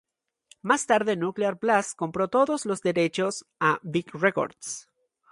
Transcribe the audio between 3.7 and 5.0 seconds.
Vic Records.